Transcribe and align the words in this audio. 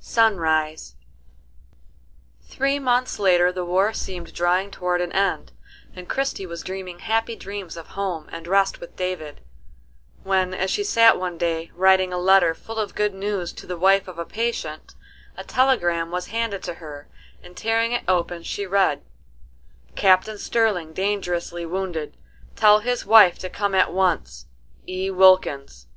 SUNRISE. 0.00 0.94
Three 2.40 2.78
months 2.78 3.18
later 3.18 3.52
the 3.52 3.66
war 3.66 3.92
seemed 3.92 4.32
drawing 4.32 4.70
toward 4.70 5.02
an 5.02 5.12
end, 5.12 5.52
and 5.94 6.08
Christie 6.08 6.46
was 6.46 6.62
dreaming 6.62 7.00
happy 7.00 7.36
dreams 7.36 7.76
of 7.76 7.88
home 7.88 8.26
and 8.32 8.46
rest 8.46 8.80
with 8.80 8.96
David, 8.96 9.42
when, 10.22 10.54
as 10.54 10.70
she 10.70 10.84
sat 10.84 11.18
one 11.18 11.36
day 11.36 11.70
writing 11.74 12.14
a 12.14 12.18
letter 12.18 12.54
full 12.54 12.78
of 12.78 12.94
good 12.94 13.12
news 13.12 13.52
to 13.52 13.66
the 13.66 13.76
wife 13.76 14.08
of 14.08 14.18
a 14.18 14.24
patient, 14.24 14.94
a 15.36 15.44
telegram 15.44 16.10
was 16.10 16.28
handed 16.28 16.62
to 16.62 16.74
her, 16.76 17.06
and 17.42 17.54
tearing 17.54 17.92
it 17.92 18.04
open 18.08 18.42
she 18.42 18.64
read: 18.64 19.02
"Captain 19.94 20.38
Sterling 20.38 20.94
dangerously 20.94 21.66
wounded. 21.66 22.16
Tell 22.56 22.78
his 22.78 23.04
wife 23.04 23.38
to 23.40 23.50
come 23.50 23.74
at 23.74 23.92
once. 23.92 24.46
E. 24.86 25.10
WILKINS." 25.10 25.88